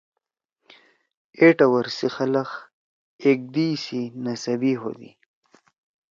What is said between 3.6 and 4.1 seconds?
سی